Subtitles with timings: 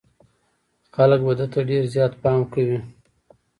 [0.95, 2.79] خلک به ده ته ډېر زيات پام کوي.